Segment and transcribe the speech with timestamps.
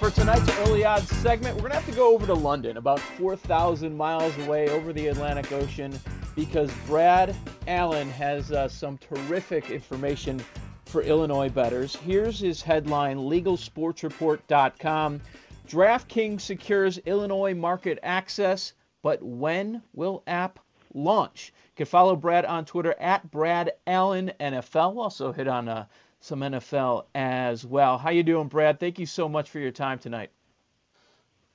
[0.00, 3.00] For tonight's early odds segment, we're going to have to go over to London, about
[3.00, 5.92] 4,000 miles away over the Atlantic Ocean,
[6.34, 10.42] because Brad Allen has uh, some terrific information
[10.86, 11.96] for Illinois bettors.
[11.96, 15.20] Here's his headline LegalSportsReport.com
[15.68, 20.60] DraftKings secures Illinois market access, but when will app
[20.94, 21.52] launch?
[21.72, 24.96] You can follow Brad on Twitter at Brad Allen NFL.
[24.96, 25.84] Also hit on uh,
[26.20, 27.98] some NFL as well.
[27.98, 28.78] How you doing, Brad?
[28.78, 30.30] Thank you so much for your time tonight.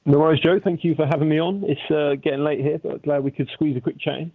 [0.05, 0.59] No worries, Joe.
[0.63, 1.63] Thank you for having me on.
[1.65, 4.31] It's uh, getting late here, but glad we could squeeze a quick chat in.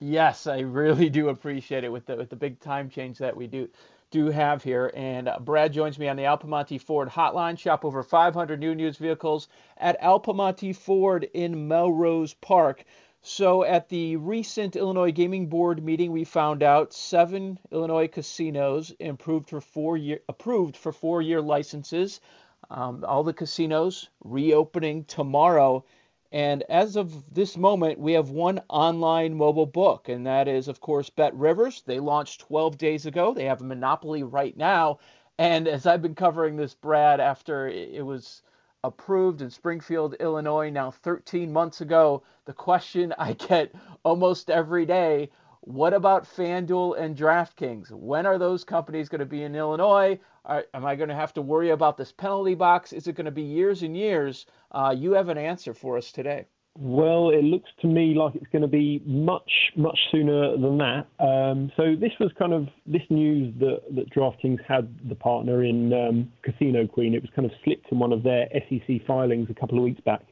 [0.00, 3.46] Yes, I really do appreciate it with the with the big time change that we
[3.46, 3.68] do
[4.10, 4.92] do have here.
[4.94, 7.58] And uh, Brad joins me on the Al Piemonte Ford hotline.
[7.58, 9.48] Shop over 500 new and used vehicles
[9.78, 12.84] at Al Piemonte Ford in Melrose Park.
[13.26, 19.48] So, at the recent Illinois Gaming Board meeting, we found out seven Illinois casinos improved
[19.48, 22.20] for four year, approved for four year licenses.
[22.68, 25.86] Um, all the casinos reopening tomorrow.
[26.32, 30.82] And as of this moment, we have one online mobile book, and that is, of
[30.82, 31.80] course, Bet Rivers.
[31.86, 33.32] They launched 12 days ago.
[33.32, 34.98] They have a monopoly right now.
[35.38, 38.42] And as I've been covering this, Brad, after it was
[38.84, 42.22] approved in Springfield, Illinois, now 13 months ago.
[42.44, 43.74] The question I get
[44.04, 45.30] almost every day
[45.66, 47.90] what about FanDuel and DraftKings?
[47.90, 50.20] When are those companies going to be in Illinois?
[50.44, 52.92] Are, am I going to have to worry about this penalty box?
[52.92, 54.44] Is it going to be years and years?
[54.70, 56.44] Uh, you have an answer for us today.
[56.76, 61.06] Well, it looks to me like it's going to be much, much sooner than that.
[61.20, 65.92] Um, so this was kind of this news that, that DraftKings had the partner in
[65.92, 67.14] um, Casino Queen.
[67.14, 70.00] It was kind of slipped in one of their SEC filings a couple of weeks
[70.00, 70.22] back.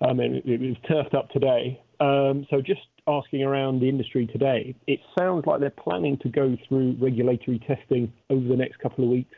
[0.00, 1.78] Um, and it, it was turfed up today.
[2.00, 6.56] Um, so just asking around the industry today, it sounds like they're planning to go
[6.68, 9.36] through regulatory testing over the next couple of weeks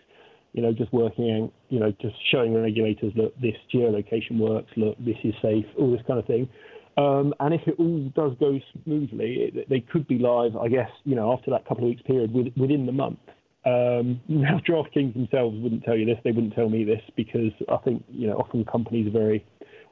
[0.55, 5.17] you know, just working you know, just showing regulators that this geolocation works, look, this
[5.25, 6.49] is safe, all this kind of thing.
[6.97, 10.89] Um, and if it all does go smoothly, it, they could be live, I guess,
[11.05, 13.19] you know, after that couple of weeks period with, within the month.
[13.67, 16.19] Um, now, DraftKings themselves wouldn't tell you this.
[16.23, 19.45] They wouldn't tell me this because I think, you know, often companies are very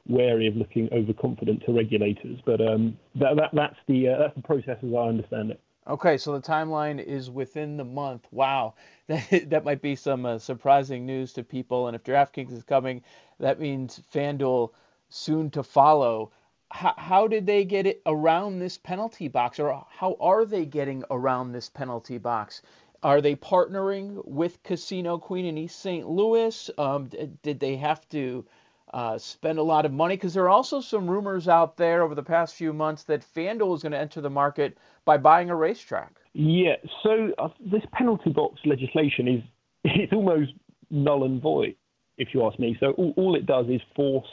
[0.07, 2.39] wary of looking overconfident to regulators.
[2.45, 5.59] But um, that, that, that's the uh, that's the process as I understand it.
[5.85, 8.27] Okay, so the timeline is within the month.
[8.31, 8.75] Wow,
[9.07, 11.87] that that might be some uh, surprising news to people.
[11.87, 13.01] And if DraftKings is coming,
[13.39, 14.69] that means FanDuel
[15.09, 16.31] soon to follow.
[16.71, 21.03] How, how did they get it around this penalty box, or how are they getting
[21.11, 22.61] around this penalty box?
[23.03, 26.07] Are they partnering with Casino Queen in East St.
[26.07, 26.69] Louis?
[26.77, 27.09] Um,
[27.41, 28.45] did they have to
[28.93, 30.15] uh, spend a lot of money?
[30.15, 33.75] Because there are also some rumors out there over the past few months that FanDuel
[33.75, 36.15] is going to enter the market by buying a racetrack.
[36.33, 39.43] Yeah, so uh, this penalty box legislation is
[39.83, 40.53] it's almost
[40.89, 41.75] null and void,
[42.17, 42.77] if you ask me.
[42.79, 44.27] So all, all it does is force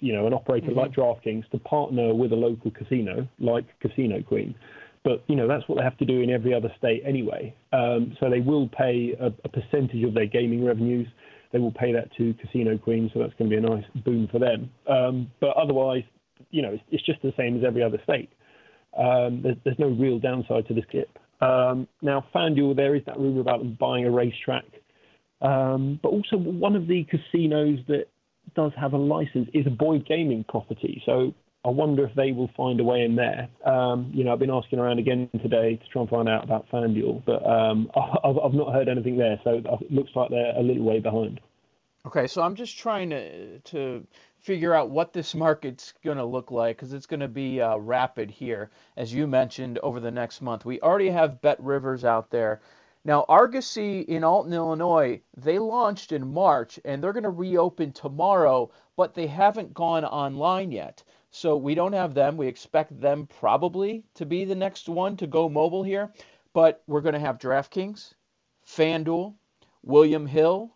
[0.00, 0.78] you know an operator mm-hmm.
[0.78, 4.54] like DraftKings to partner with a local casino like Casino Queen.
[5.02, 7.54] But you know that's what they have to do in every other state anyway.
[7.72, 11.08] Um, so they will pay a, a percentage of their gaming revenues
[11.54, 14.28] they will pay that to Casino Queen, so that's going to be a nice boon
[14.30, 14.68] for them.
[14.88, 16.02] Um, but otherwise,
[16.50, 18.28] you know, it's, it's, just the same as every other state.
[18.98, 21.16] Um, there's, there's, no real downside to this skip.
[21.40, 24.64] Um, now, FanDuel, there is that rumor about them buying a racetrack,
[25.42, 28.06] um, but also one of the casinos that
[28.56, 31.00] does have a license is a Boyd Gaming property.
[31.06, 31.34] So
[31.64, 33.48] I wonder if they will find a way in there.
[33.64, 36.68] Um, you know, I've been asking around again today to try and find out about
[36.70, 37.90] FanDuel, but um,
[38.24, 39.40] I've, I've not heard anything there.
[39.44, 41.40] So it looks like they're a little way behind.
[42.06, 44.06] Okay, so I'm just trying to to
[44.40, 47.78] figure out what this market's going to look like because it's going to be uh,
[47.78, 50.66] rapid here, as you mentioned, over the next month.
[50.66, 52.60] We already have Bet Rivers out there.
[53.06, 58.70] Now, Argosy in Alton, Illinois, they launched in March and they're going to reopen tomorrow,
[58.96, 61.02] but they haven't gone online yet.
[61.34, 62.36] So we don't have them.
[62.36, 66.12] We expect them probably to be the next one to go mobile here.
[66.52, 68.14] But we're going to have DraftKings,
[68.64, 69.34] FanDuel,
[69.82, 70.72] William Hill,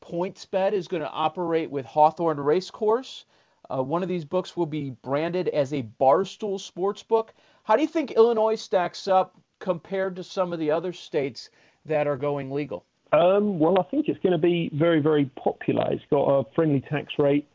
[0.00, 3.26] PointsBet is going to operate with Hawthorne Racecourse.
[3.68, 7.34] Uh, one of these books will be branded as a Barstool sports book.
[7.64, 11.50] How do you think Illinois stacks up compared to some of the other states
[11.84, 12.86] that are going legal?
[13.12, 15.92] Um, well, I think it's going to be very, very popular.
[15.92, 17.46] It's got a friendly tax rate,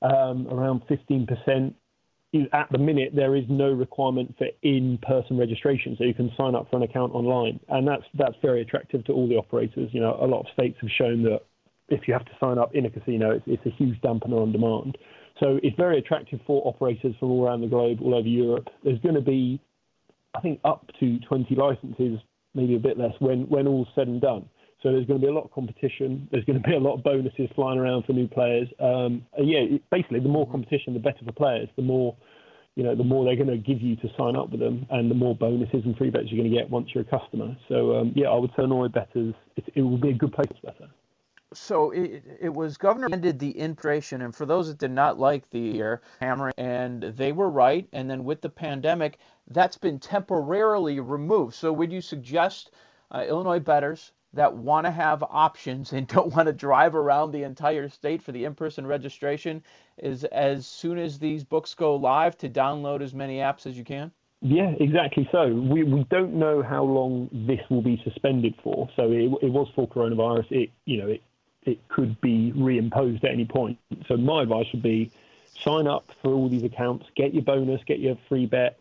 [0.00, 1.74] um, around 15%
[2.52, 6.70] at the minute there is no requirement for in-person registration, so you can sign up
[6.70, 9.90] for an account online, and that's that's very attractive to all the operators.
[9.92, 11.40] You know, a lot of states have shown that
[11.88, 14.52] if you have to sign up in a casino, it's, it's a huge dampener on
[14.52, 14.96] demand.
[15.40, 18.68] So it's very attractive for operators from all around the globe, all over Europe.
[18.84, 19.60] There's going to be,
[20.34, 22.20] I think, up to 20 licenses,
[22.54, 24.48] maybe a bit less, when when all's said and done.
[24.82, 26.26] So there's going to be a lot of competition.
[26.30, 28.66] There's going to be a lot of bonuses flying around for new players.
[28.80, 31.68] Um, yeah, basically, the more competition, the better for players.
[31.76, 32.16] The more,
[32.76, 35.10] you know, the more they're going to give you to sign up with them, and
[35.10, 37.54] the more bonuses and free bets you're going to get once you're a customer.
[37.68, 39.34] So um, yeah, I would say Illinois betters.
[39.56, 40.88] It, it will be a good place to better.
[41.52, 45.50] So it, it was Governor ended the inflation, and for those that did not like
[45.50, 47.86] the year, hammering, and they were right.
[47.92, 49.18] And then with the pandemic,
[49.48, 51.54] that's been temporarily removed.
[51.54, 52.70] So would you suggest
[53.10, 57.42] uh, Illinois betters that want to have options and don't want to drive around the
[57.42, 59.62] entire state for the in-person registration
[59.98, 63.84] is as soon as these books go live to download as many apps as you
[63.84, 64.10] can?
[64.42, 65.28] Yeah, exactly.
[65.30, 68.88] So we, we don't know how long this will be suspended for.
[68.96, 70.46] So it, it was for coronavirus.
[70.50, 71.22] It you know it
[71.64, 73.78] it could be reimposed at any point.
[74.08, 75.10] So my advice would be
[75.62, 78.78] sign up for all these accounts, get your bonus, get your free bet,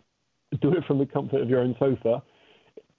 [0.62, 2.24] do it from the comfort of your own sofa,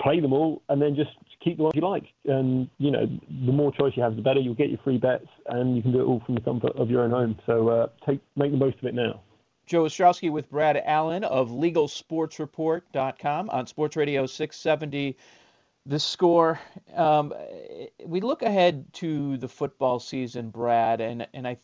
[0.00, 1.11] play them all, and then just
[1.43, 2.05] keep the ones you like.
[2.25, 3.06] And you know,
[3.47, 4.41] the more choice you have, the better.
[4.41, 6.91] You'll get your free bets, and you can do it all from the comfort of
[6.91, 7.38] your own home.
[7.47, 9.20] So uh, take make the most of it now.
[9.67, 15.17] Joe Ostrowski with Brad Allen of LegalSportsReport.com on Sports Radio 670.
[15.87, 16.61] The score.
[16.94, 17.32] Um,
[18.05, 21.56] we look ahead to the football season, Brad, and and I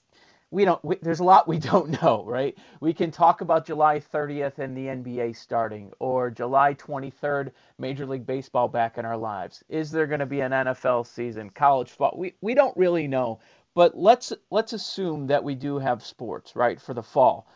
[0.56, 2.56] we don't we, there's a lot we don't know right?
[2.80, 8.26] We can talk about july 30th and the nba starting or july 23rd major league
[8.26, 9.62] baseball back in our lives.
[9.68, 13.38] Is there going to be an nfl season college football we, we don't really know.
[13.74, 17.46] But let's let's assume that we do have sports right for the fall.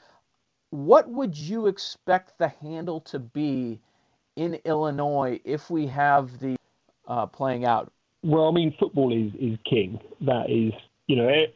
[0.68, 3.80] What would you expect the handle to be
[4.36, 6.56] in illinois if we have the
[7.08, 7.90] uh, playing out?
[8.22, 9.98] Well i mean football is is king.
[10.20, 10.74] That is
[11.06, 11.46] you know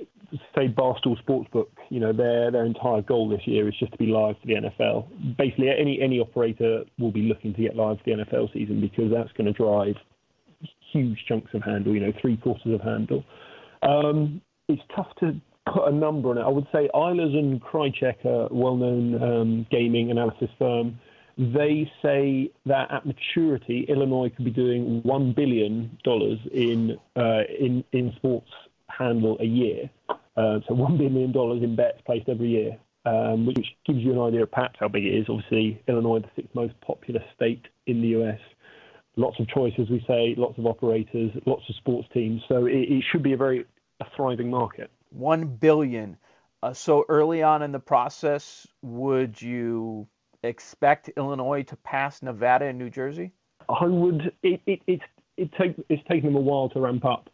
[0.55, 4.07] say Barstool Sportsbook, you know, their their entire goal this year is just to be
[4.07, 5.37] live for the NFL.
[5.37, 9.11] Basically, any any operator will be looking to get live for the NFL season because
[9.13, 9.95] that's going to drive
[10.93, 11.95] huge chunks of handle.
[11.95, 13.25] You know, three quarters of handle.
[13.83, 15.41] Um, it's tough to
[15.73, 16.43] put a number on it.
[16.43, 20.99] I would say Eilers and Krejcik, a well-known um, gaming analysis firm,
[21.37, 27.85] they say that at maturity, Illinois could be doing one billion dollars in uh, in
[27.93, 28.51] in sports
[28.89, 29.91] handle a year.
[30.37, 34.43] Uh, so $1 billion in bets placed every year, um, which gives you an idea
[34.43, 35.27] of perhaps how big it is.
[35.29, 38.41] Obviously, Illinois, the sixth most populous state in the US.
[39.17, 42.43] Lots of choice, as we say, lots of operators, lots of sports teams.
[42.49, 43.65] So it, it should be a very
[44.01, 44.91] a thriving market.
[45.11, 46.17] One billion.
[46.63, 50.09] Uh, so early on in the process, would you
[50.43, 53.33] expect Illinois to pass Nevada and New Jersey?
[53.69, 54.33] I would.
[54.43, 55.05] It, it, it's
[55.37, 57.29] it take, it's taken them a while to ramp up.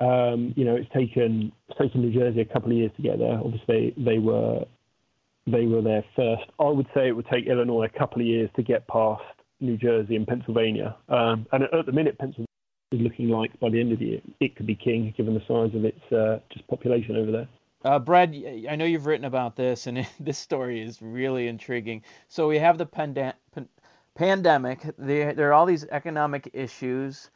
[0.00, 3.18] Um, you know, it's taken it's taken New Jersey a couple of years to get
[3.18, 3.38] there.
[3.38, 4.64] Obviously, they were
[5.46, 6.44] they were there first.
[6.58, 9.22] I would say it would take Illinois a couple of years to get past
[9.60, 10.96] New Jersey and Pennsylvania.
[11.08, 12.46] Um, and at the minute, Pennsylvania
[12.92, 15.40] is looking like by the end of the year it could be king, given the
[15.40, 17.48] size of its uh, just population over there.
[17.84, 18.34] Uh, Brad,
[18.68, 22.02] I know you've written about this, and this story is really intriguing.
[22.28, 23.34] So we have the panda-
[24.14, 24.82] pandemic.
[24.98, 27.30] There, there are all these economic issues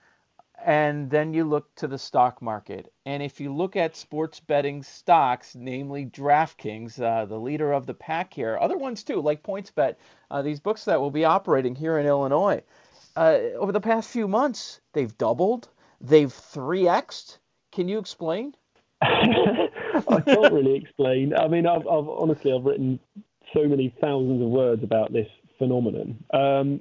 [0.64, 2.92] and then you look to the stock market.
[3.06, 7.94] And if you look at sports betting stocks, namely DraftKings, uh, the leader of the
[7.94, 9.96] pack here, other ones too, like PointsBet,
[10.30, 12.62] uh, these books that will be operating here in Illinois,
[13.16, 15.68] uh, over the past few months, they've doubled,
[16.00, 17.38] they've 3xed.
[17.72, 18.54] Can you explain?
[19.00, 21.34] I can't really explain.
[21.34, 22.98] I mean, I've, I've honestly I've written
[23.54, 26.24] so many thousands of words about this phenomenon.
[26.32, 26.80] Um,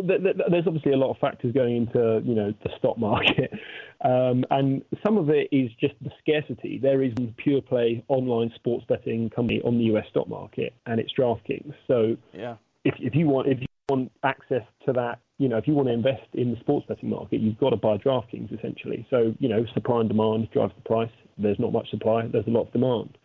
[0.00, 3.52] there's obviously a lot of factors going into you know the stock market,
[4.04, 6.78] um, and some of it is just the scarcity.
[6.78, 11.00] There is a pure play online sports betting company on the US stock market, and
[11.00, 11.74] it's DraftKings.
[11.86, 12.56] So yeah.
[12.84, 15.88] if if you want if you want access to that, you know if you want
[15.88, 19.06] to invest in the sports betting market, you've got to buy DraftKings essentially.
[19.10, 21.12] So you know supply and demand drives the price.
[21.38, 22.26] There's not much supply.
[22.26, 23.18] There's a lot of demand.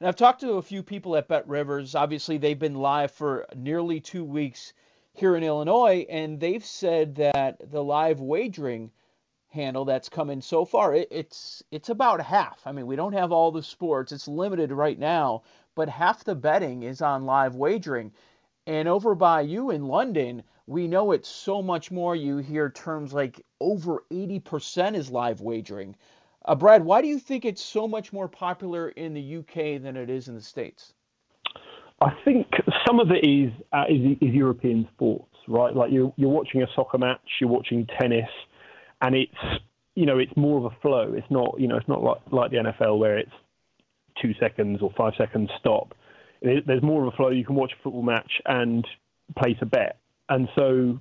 [0.00, 1.94] And I've talked to a few people at Bet Rivers.
[1.94, 4.72] Obviously, they've been live for nearly two weeks
[5.14, 8.90] here in Illinois, and they've said that the live wagering
[9.50, 12.62] handle that's come in so far, it, it's it's about half.
[12.66, 15.42] I mean, we don't have all the sports; it's limited right now,
[15.74, 18.12] but half the betting is on live wagering.
[18.66, 22.14] And over by you in London, we know it's so much more.
[22.14, 25.96] You hear terms like over 80% is live wagering.
[26.44, 29.96] Uh, Brad, why do you think it's so much more popular in the UK than
[29.96, 30.94] it is in the States?
[32.00, 32.46] I think
[32.92, 35.74] some of it is, uh, is, is European sports, right?
[35.74, 38.28] Like you're you're watching a soccer match, you're watching tennis,
[39.00, 39.62] and it's
[39.94, 41.14] you know it's more of a flow.
[41.16, 43.32] It's not you know it's not like like the NFL where it's
[44.20, 45.94] two seconds or five seconds stop.
[46.42, 47.30] There's more of a flow.
[47.30, 48.86] You can watch a football match and
[49.38, 51.00] place a bet, and so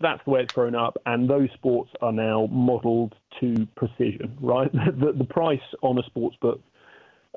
[0.00, 4.70] that's the way it's grown up, and those sports are now modelled to precision, right?
[4.72, 6.60] the, the price on a sports book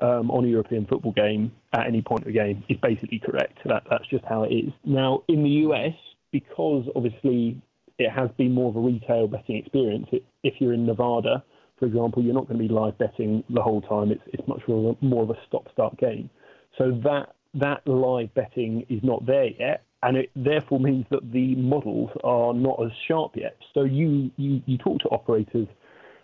[0.02, 3.58] um, on a European football game at any point of the game is basically correct.
[3.64, 4.72] That, that's just how it is.
[4.84, 5.94] Now, in the US,
[6.32, 7.60] because obviously
[7.98, 11.44] it has been more of a retail betting experience, it, if you're in Nevada,
[11.78, 14.10] for example, you're not going to be live betting the whole time.
[14.10, 16.30] It's, it's much more, more of a stop-start game.
[16.78, 21.54] So that that live betting is not there yet and it therefore means that the
[21.54, 23.56] models are not as sharp yet.
[23.72, 25.66] So you, you, you talk to operators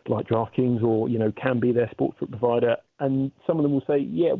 [0.07, 3.99] like DraftKings or you know Kambi their sportsbook provider, and some of them will say,
[3.99, 4.33] yeah,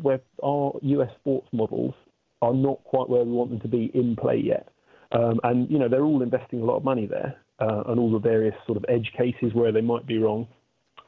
[0.43, 1.93] our US sports models
[2.41, 4.69] are not quite where we want them to be in play yet,
[5.11, 8.11] um, and you know they're all investing a lot of money there uh, and all
[8.11, 10.47] the various sort of edge cases where they might be wrong.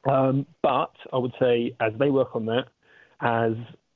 [0.09, 2.65] Um, but I would say as they work on that,
[3.21, 3.53] as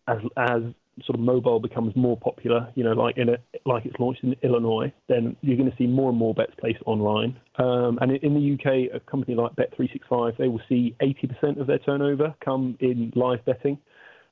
[0.08, 0.62] as as
[1.06, 4.36] sort of mobile becomes more popular, you know, like in a, like it's launched in
[4.44, 7.40] Illinois, then you're going to see more and more bets placed online.
[7.58, 11.80] Um, and in the UK, a company like Bet365, they will see 80% of their
[11.80, 13.78] turnover come in live betting.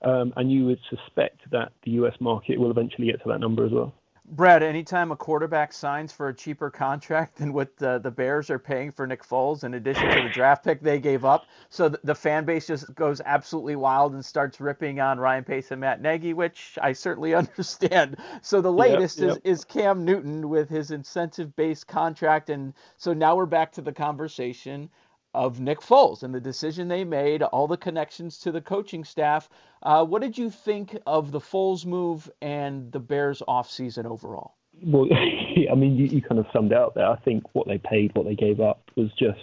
[0.04, 3.66] Um, and you would suspect that the US market will eventually get to that number
[3.66, 3.94] as well.
[4.28, 8.58] Brad, anytime a quarterback signs for a cheaper contract than what the, the Bears are
[8.58, 12.00] paying for Nick Foles, in addition to the draft pick they gave up, so the,
[12.04, 16.02] the, fan base just goes absolutely wild and starts ripping on Ryan Pace and Matt
[16.02, 18.18] Nagy, which I certainly understand.
[18.42, 19.38] So the latest yep, yep.
[19.44, 22.50] Is, is Cam Newton with his incentive based contract.
[22.50, 24.90] And so now we're back to the conversation
[25.36, 29.50] of Nick Foles and the decision they made, all the connections to the coaching staff.
[29.84, 34.56] Uh, what did you think of the Foles move and the Bears offseason overall?
[34.82, 37.08] Well, I mean, you, you kind of summed up there.
[37.08, 39.40] I think what they paid, what they gave up was just,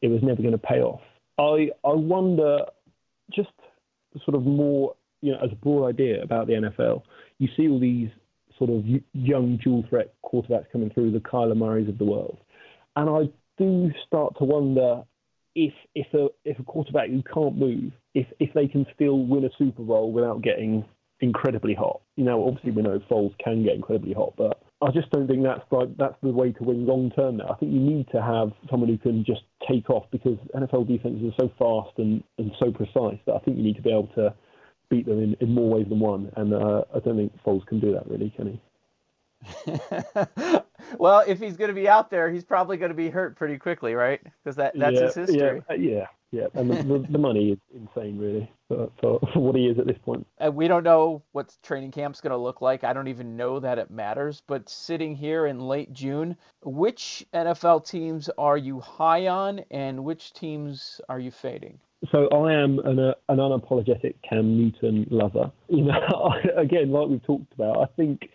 [0.00, 1.02] it was never going to pay off.
[1.38, 2.60] I, I wonder,
[3.34, 3.50] just
[4.24, 7.02] sort of more, you know, as a broad idea about the NFL,
[7.38, 8.08] you see all these
[8.58, 12.38] sort of young dual threat quarterbacks coming through, the Kyler Murrays of the world.
[12.96, 15.02] And I do start to wonder
[15.56, 19.44] if if a if a quarterback who can't move, if if they can still win
[19.44, 20.84] a Super Bowl without getting
[21.20, 22.02] incredibly hot.
[22.16, 25.42] You know, obviously we know Foles can get incredibly hot, but I just don't think
[25.42, 27.38] that's like that's the way to win long term.
[27.38, 30.86] Now I think you need to have someone who can just take off because NFL
[30.86, 33.90] defenses are so fast and, and so precise that I think you need to be
[33.90, 34.34] able to
[34.90, 36.30] beat them in, in more ways than one.
[36.36, 38.60] And uh, I don't think Foles can do that really, can he?
[40.98, 43.58] well, if he's going to be out there, he's probably going to be hurt pretty
[43.58, 44.20] quickly, right?
[44.22, 45.62] Because that that's yeah, his history.
[45.70, 46.46] Yeah, yeah, yeah.
[46.54, 49.98] And the, the, the, money is insane, really, for, for, what he is at this
[50.04, 50.26] point.
[50.38, 52.84] And we don't know what training camp's going to look like.
[52.84, 54.42] I don't even know that it matters.
[54.46, 60.32] But sitting here in late June, which NFL teams are you high on, and which
[60.32, 61.78] teams are you fading?
[62.12, 65.50] so I am an, uh, an unapologetic Cam Newton lover.
[65.68, 68.28] You know, again, like we've talked about, I think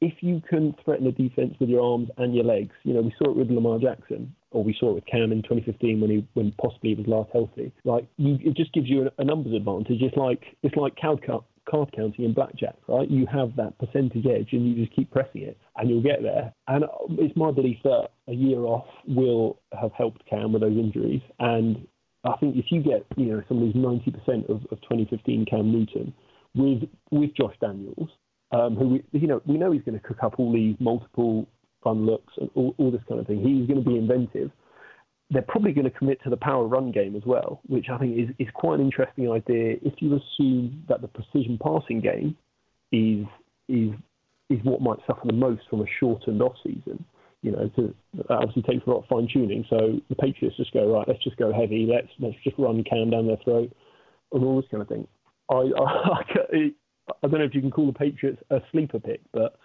[0.00, 3.14] if you can threaten a defense with your arms and your legs, you know, we
[3.18, 6.28] saw it with Lamar Jackson, or we saw it with Cam in 2015 when he
[6.34, 7.72] when possibly he was last healthy.
[7.84, 10.02] Like, you, it just gives you a, a numbers advantage.
[10.02, 13.10] It's like it's like card, card counting in blackjack, right?
[13.10, 16.52] You have that percentage edge, and you just keep pressing it, and you'll get there.
[16.68, 16.88] And uh,
[17.18, 21.86] it's my belief that a year off will have helped Cam with those injuries, and
[22.24, 25.72] I think if you get you know some of these 90% of, of 2015 Cam
[25.72, 26.12] Newton
[26.54, 28.10] with with Josh Daniels
[28.56, 31.46] um, who we, you know we know he's going to cook up all these multiple
[31.82, 33.38] fun looks and all, all this kind of thing.
[33.38, 34.50] He's going to be inventive.
[35.30, 38.18] They're probably going to commit to the power run game as well, which I think
[38.18, 39.76] is, is quite an interesting idea.
[39.82, 42.36] If you assume that the precision passing game
[42.92, 43.26] is
[43.68, 43.90] is
[44.48, 47.04] is what might suffer the most from a shortened off season.
[47.42, 49.64] You know, to, that obviously takes a lot of fine tuning.
[49.68, 51.06] So the Patriots just go right.
[51.06, 51.86] Let's just go heavy.
[51.90, 53.70] Let's let's just run Cam down their throat,
[54.32, 55.06] and all this kind of thing.
[55.50, 56.22] I I,
[56.52, 56.72] I
[57.22, 59.58] don't know if you can call the Patriots a sleeper pick, but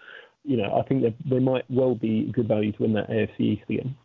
[0.44, 3.10] you know I think they they might well be a good value to win that
[3.10, 3.96] AFC East again.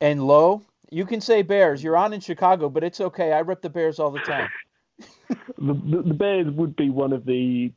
[0.00, 1.82] And low, you can say Bears.
[1.82, 3.32] You're on in Chicago, but it's okay.
[3.32, 4.48] I rip the Bears all the time.
[5.28, 7.72] the, the, the Bears would be one of the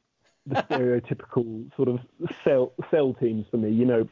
[0.46, 2.00] the stereotypical sort of
[2.44, 3.72] sell sell teams for me.
[3.72, 4.10] You know,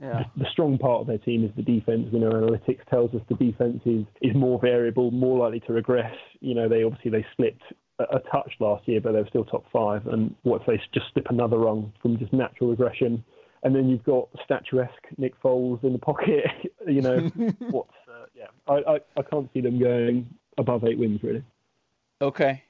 [0.00, 0.24] yeah.
[0.36, 2.08] the, the, strong part of their team is the defense.
[2.10, 6.14] You know, analytics tells us the defense is, is more variable, more likely to regress.
[6.40, 7.62] You know, they obviously they slipped
[7.98, 10.06] a, touch last year, but they were still top five.
[10.06, 13.24] And what if they just slip another rung from just natural regression?
[13.62, 16.44] And then you've got statuesque Nick Foles in the pocket.
[16.86, 17.18] you know,
[17.70, 20.28] what's uh, yeah, I, I I can't see them going
[20.58, 21.42] above eight wins really.
[22.20, 22.62] Okay.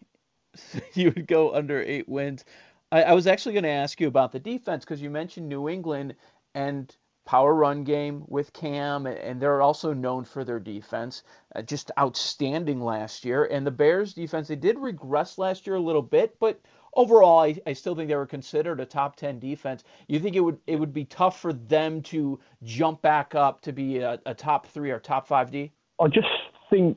[0.55, 2.45] so you would go under eight wins.
[2.91, 5.69] I, I was actually going to ask you about the defense because you mentioned New
[5.69, 6.15] England
[6.55, 6.95] and
[7.29, 12.81] power run game with Cam, and they're also known for their defense, uh, just outstanding
[12.81, 13.45] last year.
[13.45, 16.59] And the Bears defense, they did regress last year a little bit, but
[16.95, 19.85] overall, I, I still think they were considered a top 10 defense.
[20.07, 23.73] You think it would it would be tough for them to jump back up to
[23.75, 25.71] be a, a top three or top five D?
[26.01, 26.29] I just
[26.71, 26.97] think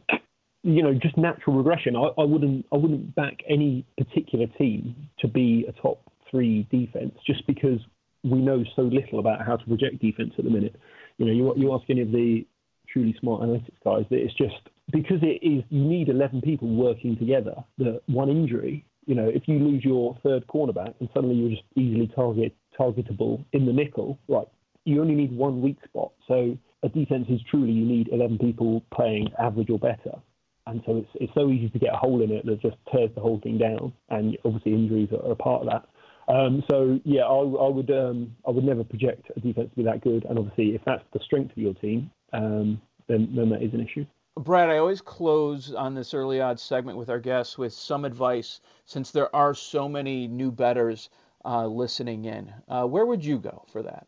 [0.64, 1.98] you know, just natural regression.
[1.98, 7.16] I, I wouldn't I wouldn't back any particular team to be a top three defense
[7.28, 7.82] just because
[8.24, 10.76] we know so little about how to project defense at the minute.
[11.18, 12.46] You know, you you ask any of the
[12.88, 17.18] truly smart analytics guys that it's just because it is you need 11 people working
[17.18, 17.56] together.
[17.78, 21.64] That one injury, you know, if you lose your third cornerback and suddenly you're just
[21.76, 24.48] easily target targetable in the nickel, right?
[24.86, 26.12] You only need one weak spot.
[26.28, 30.20] So a defense is truly you need 11 people playing average or better
[30.68, 33.10] and so it's it's so easy to get a hole in it that just tears
[33.16, 33.94] the whole thing down.
[34.10, 35.86] And obviously injuries are a part of that.
[36.32, 39.84] Um, so yeah, I, I would um, I would never project a defense to be
[39.84, 40.26] that good.
[40.26, 43.82] And obviously, if that's the strength of your team, um, then then that is an
[43.82, 44.06] issue.
[44.38, 48.62] Brad, I always close on this early odds segment with our guests with some advice,
[48.86, 51.10] since there are so many new betters
[51.44, 52.54] uh, listening in.
[52.70, 54.08] Uh, where would you go for that?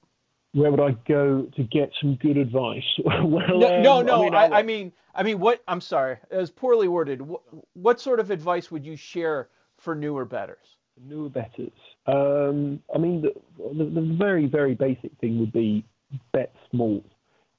[0.54, 2.84] where would I go to get some good advice?
[3.06, 4.16] well, no, um, no, no.
[4.16, 5.64] I mean, I, I, mean, I mean, what?
[5.68, 7.22] I'm sorry, it was poorly worded.
[7.22, 7.42] What,
[7.74, 10.78] what sort of advice would you share for newer betters?
[11.04, 11.72] Newer betters.
[12.06, 15.86] Um, I mean, the, the, the, very, very basic thing would be
[16.34, 17.04] bet small.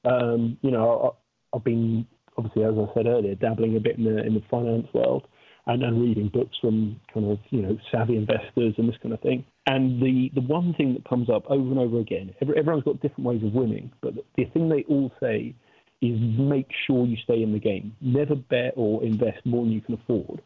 [0.04, 1.16] Um, you know,
[1.52, 4.42] I, I've been obviously, as I said earlier, dabbling a bit in the in the
[4.50, 5.26] finance world
[5.66, 9.20] and, and reading books from kind of you know savvy investors and this kind of
[9.20, 9.44] thing.
[9.66, 13.00] And the, the one thing that comes up over and over again, every, everyone's got
[13.00, 15.54] different ways of winning, but the, the thing they all say
[16.02, 17.96] is make sure you stay in the game.
[18.02, 20.42] Never bet or invest more than you can afford,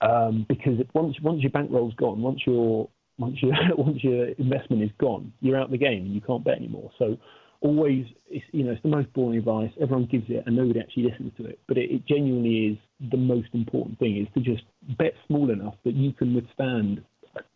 [0.00, 4.90] um, because once once your bankroll's gone, once your once your once your investment is
[4.98, 6.90] gone, you're out the game and you can't bet anymore.
[6.98, 7.16] So
[7.64, 9.70] always, it's, you know, it's the most boring advice.
[9.80, 11.58] Everyone gives it and nobody actually listens to it.
[11.66, 14.64] But it, it genuinely is the most important thing is to just
[14.98, 17.02] bet small enough that you can withstand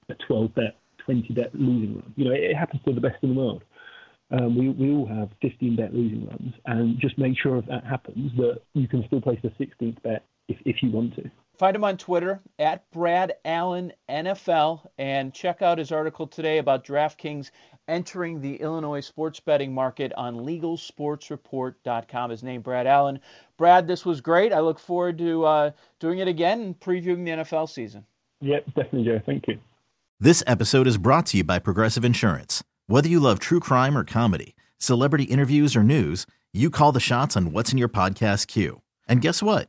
[0.08, 2.12] a 12 bet, 20 bet losing run.
[2.16, 3.62] You know, it, it happens to the best in the world.
[4.30, 7.84] Um, we, we all have 15 bet losing runs, and just make sure if that
[7.84, 11.30] happens that you can still place the 16th bet if, if you want to.
[11.58, 16.84] Find him on Twitter at Brad Allen NFL and check out his article today about
[16.84, 17.50] DraftKings
[17.88, 22.30] entering the Illinois sports betting market on LegalSportsReport.com.
[22.30, 23.18] His name, Brad Allen.
[23.56, 24.52] Brad, this was great.
[24.52, 28.06] I look forward to uh, doing it again and previewing the NFL season.
[28.40, 29.20] Yep, definitely, Joe.
[29.26, 29.58] Thank you.
[30.20, 32.62] This episode is brought to you by Progressive Insurance.
[32.86, 37.36] Whether you love true crime or comedy, celebrity interviews or news, you call the shots
[37.36, 38.80] on what's in your podcast queue.
[39.08, 39.68] And guess what?